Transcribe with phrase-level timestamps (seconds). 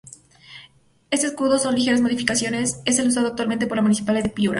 [1.11, 4.49] Este escudo, con ligeras modificaciones es el usado actualmente por la Municipalidad de Piura.